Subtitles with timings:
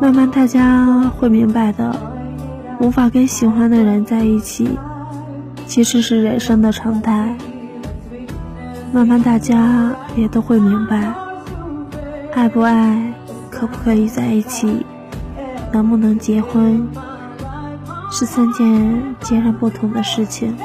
[0.00, 1.94] 慢慢大家会明白的
[2.80, 4.78] 无法跟喜欢的人在一起
[5.66, 7.36] 其实是人生的常态。
[8.92, 11.12] 慢慢大家也都会明白
[12.32, 13.12] 爱不爱
[13.50, 14.86] 可不可以在一起
[15.72, 16.88] 能不能结婚
[18.10, 20.56] 是三件截然不同的事情。